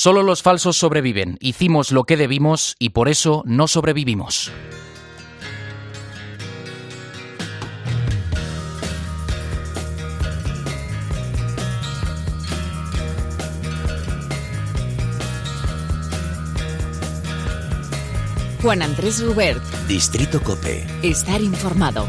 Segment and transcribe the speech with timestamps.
[0.00, 1.38] Solo los falsos sobreviven.
[1.40, 4.52] Hicimos lo que debimos y por eso no sobrevivimos.
[18.62, 19.64] Juan Andrés Rubert.
[19.88, 20.86] Distrito Cope.
[21.02, 22.06] Estar informado.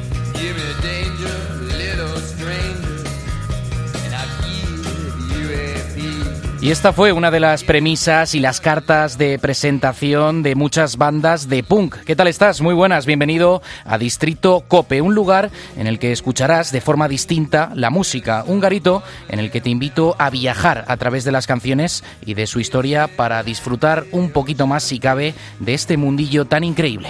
[6.62, 11.48] Y esta fue una de las premisas y las cartas de presentación de muchas bandas
[11.48, 11.96] de punk.
[12.04, 12.60] ¿Qué tal estás?
[12.60, 17.72] Muy buenas, bienvenido a Distrito Cope, un lugar en el que escucharás de forma distinta
[17.76, 21.48] la música, un garito en el que te invito a viajar a través de las
[21.48, 26.44] canciones y de su historia para disfrutar un poquito más, si cabe, de este mundillo
[26.44, 27.08] tan increíble.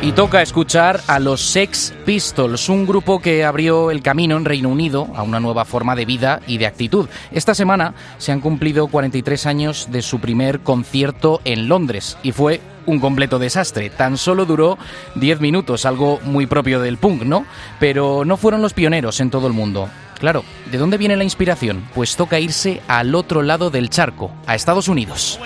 [0.00, 4.68] Y toca escuchar a los Sex Pistols, un grupo que abrió el camino en Reino
[4.68, 7.08] Unido a una nueva forma de vida y de actitud.
[7.32, 12.60] Esta semana se han cumplido 43 años de su primer concierto en Londres y fue
[12.86, 13.90] un completo desastre.
[13.90, 14.78] Tan solo duró
[15.16, 17.44] 10 minutos, algo muy propio del punk, ¿no?
[17.80, 19.88] Pero no fueron los pioneros en todo el mundo.
[20.20, 21.88] Claro, ¿de dónde viene la inspiración?
[21.92, 25.40] Pues toca irse al otro lado del charco, a Estados Unidos.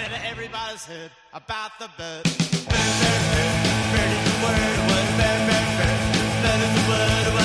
[4.42, 5.40] word was word?
[5.48, 5.98] bad, bad.
[6.44, 7.41] That is the word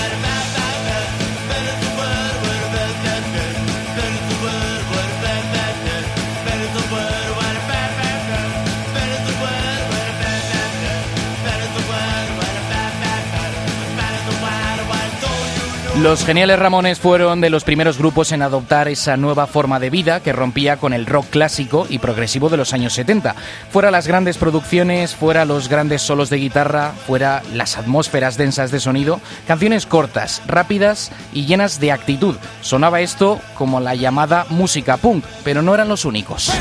[16.02, 20.20] Los Geniales Ramones fueron de los primeros grupos en adoptar esa nueva forma de vida
[20.20, 23.36] que rompía con el rock clásico y progresivo de los años 70.
[23.72, 28.80] Fuera las grandes producciones, fuera los grandes solos de guitarra, fuera las atmósferas densas de
[28.80, 32.36] sonido, canciones cortas, rápidas y llenas de actitud.
[32.62, 36.52] Sonaba esto como la llamada música punk, pero no eran los únicos.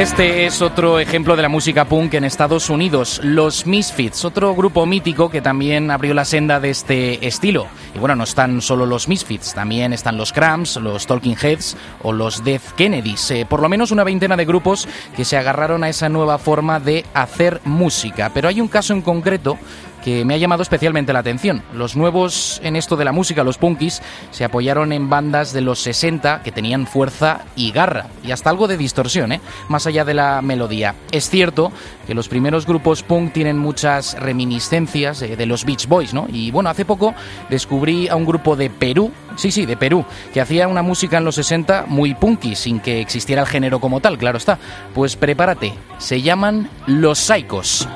[0.00, 4.86] Este es otro ejemplo de la música punk en Estados Unidos, los Misfits, otro grupo
[4.86, 7.66] mítico que también abrió la senda de este estilo.
[7.94, 12.14] Y bueno, no están solo los Misfits, también están los Cramps, los Talking Heads o
[12.14, 13.30] los Death Kennedys.
[13.30, 16.80] Eh, por lo menos una veintena de grupos que se agarraron a esa nueva forma
[16.80, 18.30] de hacer música.
[18.32, 19.58] Pero hay un caso en concreto
[20.02, 21.62] que me ha llamado especialmente la atención.
[21.74, 25.80] Los nuevos en esto de la música, los punkis, se apoyaron en bandas de los
[25.80, 29.40] 60 que tenían fuerza y garra, y hasta algo de distorsión, ¿eh?
[29.68, 30.94] más allá de la melodía.
[31.10, 31.72] Es cierto
[32.06, 36.26] que los primeros grupos punk tienen muchas reminiscencias de los Beach Boys, ¿no?
[36.32, 37.14] Y bueno, hace poco
[37.48, 41.24] descubrí a un grupo de Perú, sí, sí, de Perú, que hacía una música en
[41.24, 44.58] los 60 muy punky, sin que existiera el género como tal, claro está.
[44.94, 47.88] Pues prepárate, se llaman Los Psychos.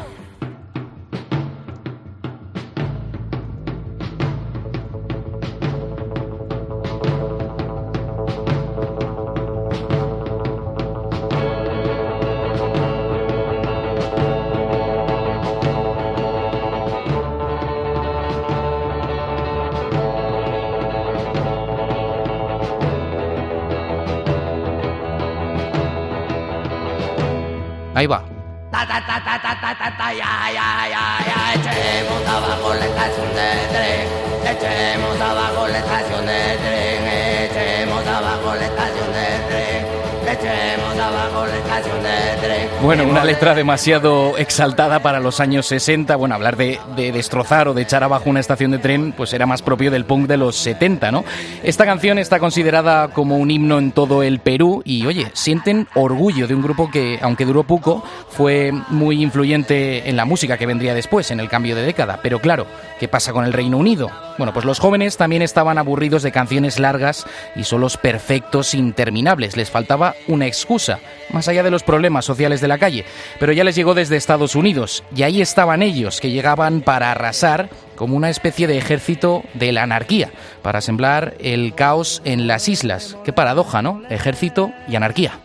[42.83, 46.17] Bueno, una letra demasiado exaltada para los años 60.
[46.17, 49.47] Bueno, hablar de, de, destrozar o de echar abajo una estación de tren, pues era
[49.47, 51.25] más propio del punk de los 70, ¿no?
[51.63, 56.47] Esta canción está considerada como un himno en todo el Perú y, oye, sienten orgullo
[56.47, 60.95] de un grupo que, aunque duró poco, fue muy influyente en la música que vendría
[60.95, 62.21] después, en el cambio de década.
[62.23, 62.67] Pero claro,
[63.01, 64.11] ¿qué pasa con el Reino Unido?
[64.37, 69.57] Bueno, pues los jóvenes también estaban aburridos de canciones largas y solos perfectos interminables.
[69.57, 70.99] Les faltaba una excusa,
[71.31, 73.05] más allá de los problemas sociales de la calle.
[73.39, 77.69] Pero ya les llegó desde Estados Unidos y ahí estaban ellos, que llegaban para arrasar
[77.95, 80.31] como una especie de ejército de la anarquía,
[80.63, 83.17] para sembrar el caos en las islas.
[83.25, 84.03] Qué paradoja, ¿no?
[84.11, 85.39] Ejército y anarquía.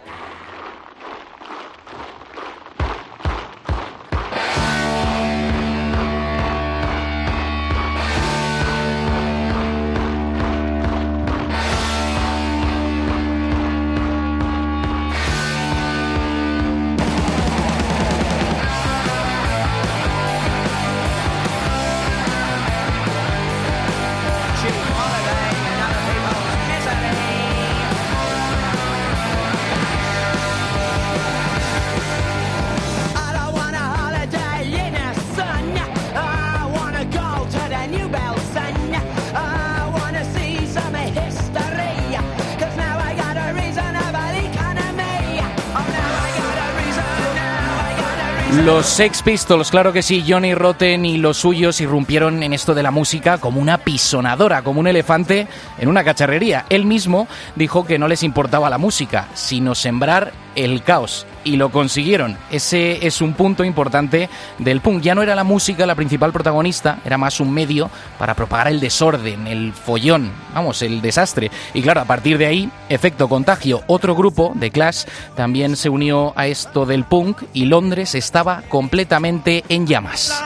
[48.66, 52.84] Los Sex Pistols, claro que sí, Johnny Rotten y los suyos irrumpieron en esto de
[52.84, 55.48] la música como una pisonadora, como un elefante
[55.78, 56.66] en una cacharrería.
[56.70, 61.26] Él mismo dijo que no les importaba la música, sino sembrar el caos.
[61.50, 62.38] Y lo consiguieron.
[62.52, 64.30] Ese es un punto importante
[64.60, 65.02] del punk.
[65.02, 68.80] Ya no era la música la principal protagonista, era más un medio para propagar el
[68.80, 71.50] desorden, el follón, vamos, el desastre.
[71.74, 73.82] Y claro, a partir de ahí, efecto contagio.
[73.88, 75.06] Otro grupo, de Clash,
[75.36, 80.44] también se unió a esto del punk y Londres estaba completamente en llamas.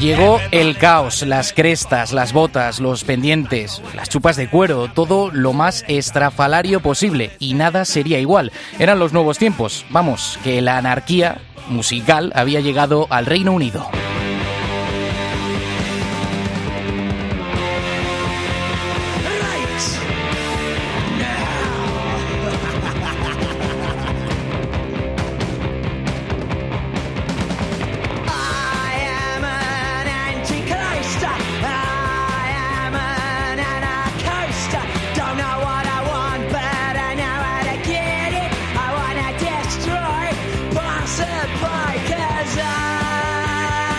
[0.00, 5.52] Llegó el caos, las crestas, las botas, los pendientes, las chupas de cuero, todo lo
[5.52, 8.50] más estrafalario posible y nada sería igual.
[8.78, 9.84] Eran los nuevos tiempos.
[9.90, 13.90] Vamos, que la anarquía musical había llegado al Reino Unido.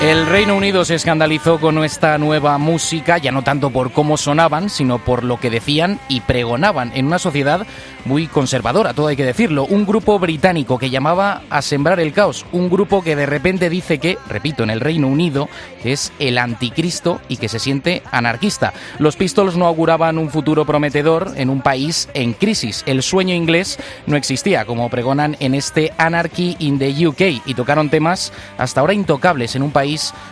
[0.01, 4.71] El Reino Unido se escandalizó con esta nueva música, ya no tanto por cómo sonaban,
[4.71, 7.67] sino por lo que decían y pregonaban en una sociedad
[8.05, 9.63] muy conservadora, todo hay que decirlo.
[9.65, 13.99] Un grupo británico que llamaba a sembrar el caos, un grupo que de repente dice
[13.99, 15.47] que, repito, en el Reino Unido,
[15.83, 18.73] es el anticristo y que se siente anarquista.
[18.97, 22.81] Los Pistols no auguraban un futuro prometedor en un país en crisis.
[22.87, 23.77] El sueño inglés
[24.07, 28.95] no existía, como pregonan en este Anarchy in the UK, y tocaron temas hasta ahora
[28.95, 29.90] intocables en un país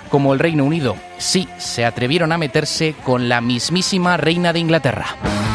[0.09, 0.95] como el Reino Unido.
[1.17, 5.48] Sí, se atrevieron a meterse con la mismísima reina de Inglaterra.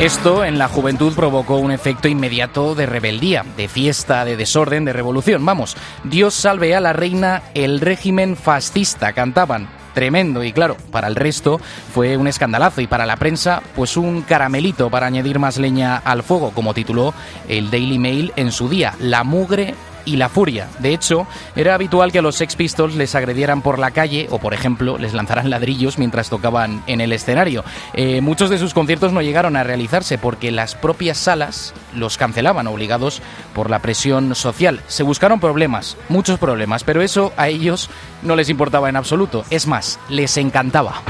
[0.00, 4.92] Esto en la juventud provocó un efecto inmediato de rebeldía, de fiesta, de desorden, de
[4.92, 5.42] revolución.
[5.46, 9.70] Vamos, Dios salve a la reina, el régimen fascista, cantaban.
[9.94, 11.58] Tremendo y claro, para el resto
[11.94, 16.22] fue un escandalazo y para la prensa pues un caramelito para añadir más leña al
[16.22, 17.14] fuego, como tituló
[17.48, 19.74] el Daily Mail en su día, la mugre
[20.06, 20.68] y la furia.
[20.78, 24.38] De hecho, era habitual que a los Sex Pistols les agredieran por la calle o,
[24.38, 27.64] por ejemplo, les lanzaran ladrillos mientras tocaban en el escenario.
[27.92, 32.66] Eh, muchos de sus conciertos no llegaron a realizarse porque las propias salas los cancelaban,
[32.66, 33.20] obligados
[33.54, 34.80] por la presión social.
[34.86, 37.90] Se buscaron problemas, muchos problemas, pero eso a ellos
[38.22, 39.44] no les importaba en absoluto.
[39.50, 41.02] Es más, les encantaba.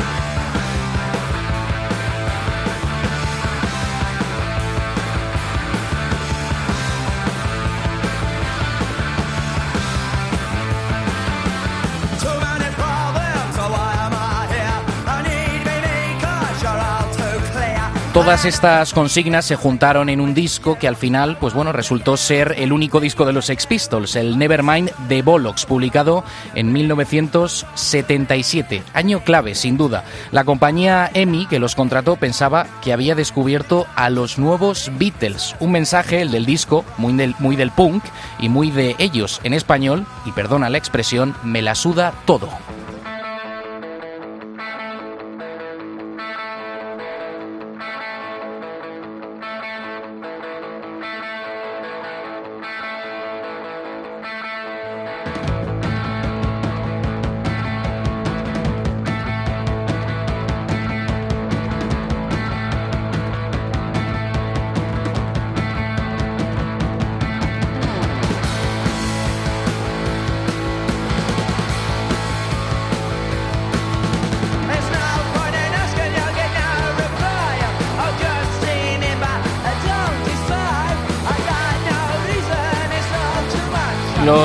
[18.17, 22.55] Todas estas consignas se juntaron en un disco que al final, pues bueno, resultó ser
[22.57, 28.83] el único disco de los Sex Pistols, el Nevermind de Bollocks, publicado en 1977.
[28.95, 30.03] Año clave, sin duda.
[30.33, 35.55] La compañía EMI, que los contrató, pensaba que había descubierto a los nuevos Beatles.
[35.61, 38.03] Un mensaje, el del disco, muy del, muy del punk
[38.39, 42.49] y muy de ellos en español, y perdona la expresión, me la suda todo.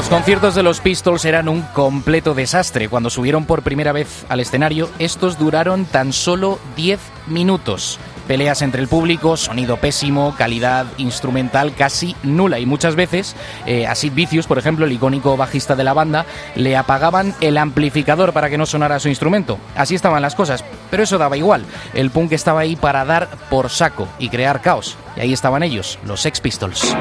[0.01, 2.89] Los conciertos de los Pistols eran un completo desastre.
[2.89, 7.99] Cuando subieron por primera vez al escenario, estos duraron tan solo 10 minutos.
[8.27, 13.35] peleas entre el público, sonido pésimo, calidad instrumental casi nula y muchas veces
[13.67, 17.57] eh, a Sid Vicious, por ejemplo, el icónico bajista de la banda, le apagaban el
[17.59, 19.59] amplificador para que no sonara su instrumento.
[19.75, 21.63] Así estaban las cosas, pero eso daba igual.
[21.93, 24.97] El punk estaba ahí para dar por saco y crear caos.
[25.15, 26.95] Y ahí estaban ellos, los Sex Pistols.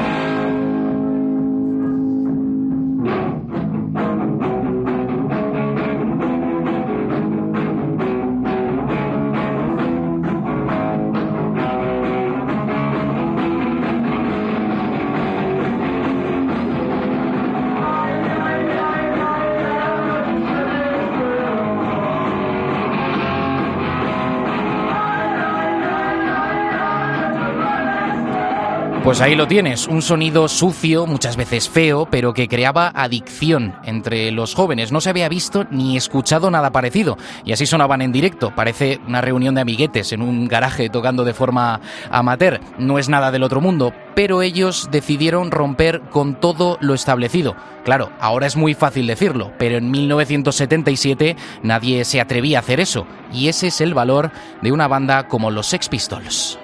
[29.11, 34.31] Pues ahí lo tienes, un sonido sucio, muchas veces feo, pero que creaba adicción entre
[34.31, 34.93] los jóvenes.
[34.93, 37.17] No se había visto ni escuchado nada parecido.
[37.43, 38.55] Y así sonaban en directo.
[38.55, 42.61] Parece una reunión de amiguetes en un garaje tocando de forma amateur.
[42.77, 47.57] No es nada del otro mundo, pero ellos decidieron romper con todo lo establecido.
[47.83, 53.05] Claro, ahora es muy fácil decirlo, pero en 1977 nadie se atrevía a hacer eso.
[53.33, 56.60] Y ese es el valor de una banda como los Sex Pistols.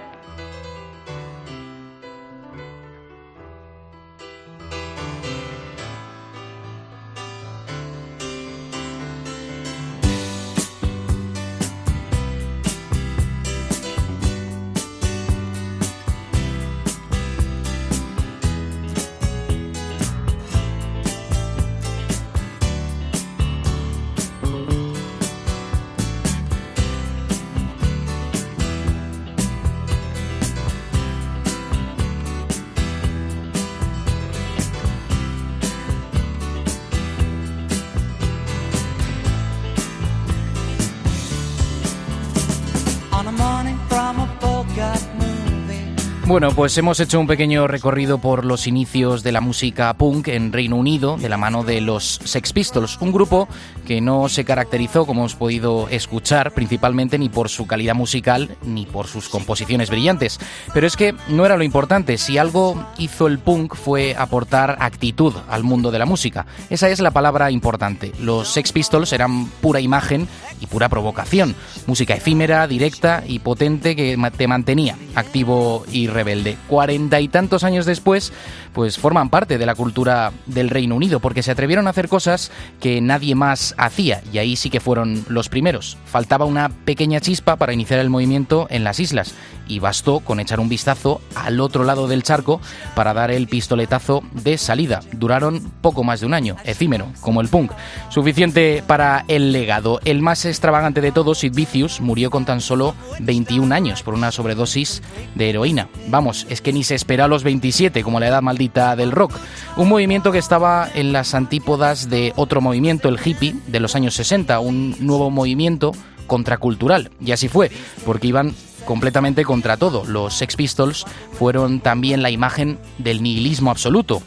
[46.28, 50.52] Bueno, pues hemos hecho un pequeño recorrido por los inicios de la música punk en
[50.52, 53.48] Reino Unido, de la mano de los Sex Pistols, un grupo
[53.86, 58.86] que no se caracterizó, como hemos podido escuchar, principalmente ni por su calidad musical ni
[58.86, 60.38] por sus composiciones brillantes.
[60.74, 65.34] Pero es que no era lo importante, si algo hizo el punk fue aportar actitud
[65.48, 66.46] al mundo de la música.
[66.70, 68.12] Esa es la palabra importante.
[68.20, 70.28] Los Sex Pistols eran pura imagen
[70.60, 71.56] y pura provocación,
[71.86, 76.58] música efímera, directa y potente que te mantenía activo y rebelde.
[76.68, 78.34] Cuarenta y tantos años después,
[78.74, 82.52] pues forman parte de la cultura del Reino Unido, porque se atrevieron a hacer cosas
[82.80, 85.96] que nadie más hacía, y ahí sí que fueron los primeros.
[86.06, 89.36] Faltaba una pequeña chispa para iniciar el movimiento en las islas,
[89.68, 92.62] y bastó con echar un vistazo al otro lado del charco
[92.96, 95.02] para dar el pistoletazo de salida.
[95.12, 97.72] Duraron poco más de un año, efímero, como el punk.
[98.10, 100.00] Suficiente para el legado.
[100.06, 104.32] El más extravagante de todos, Sid Vicious, murió con tan solo 21 años por una
[104.32, 105.04] sobredosis
[105.36, 105.90] de heroína.
[106.08, 109.34] Vamos, es que ni se espera a los 27, como la edad maldita del rock.
[109.76, 114.16] Un movimiento que estaba en las antípodas de otro movimiento, el hippie, de los años
[114.16, 115.92] 60, un nuevo movimiento
[116.26, 117.12] contracultural.
[117.20, 117.72] Y así fue,
[118.06, 120.06] porque iban completamente contra todo.
[120.06, 124.22] Los Sex Pistols fueron también la imagen del nihilismo absoluto,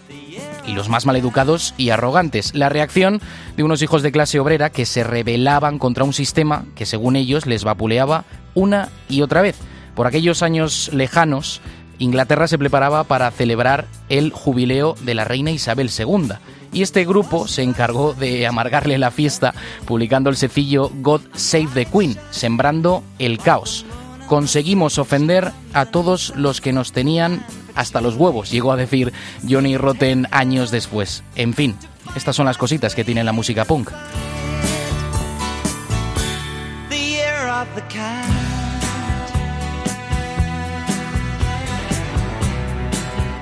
[0.66, 2.54] y los más maleducados y arrogantes.
[2.54, 3.20] La reacción
[3.56, 7.46] de unos hijos de clase obrera que se rebelaban contra un sistema que según ellos
[7.46, 9.56] les vapuleaba una y otra vez.
[10.00, 11.60] Por aquellos años lejanos,
[11.98, 16.36] Inglaterra se preparaba para celebrar el jubileo de la reina Isabel II.
[16.72, 19.52] Y este grupo se encargó de amargarle la fiesta
[19.84, 23.84] publicando el sencillo God Save the Queen, sembrando el caos.
[24.26, 29.12] Conseguimos ofender a todos los que nos tenían hasta los huevos, llegó a decir
[29.46, 31.22] Johnny Rotten años después.
[31.36, 31.76] En fin,
[32.16, 33.90] estas son las cositas que tiene la música punk.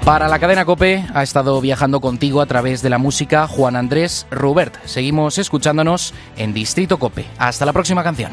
[0.08, 4.26] Para la cadena Cope ha estado viajando contigo a través de la música Juan Andrés
[4.30, 4.82] Rubert.
[4.86, 7.26] Seguimos escuchándonos en Distrito Cope.
[7.36, 8.32] Hasta la próxima canción.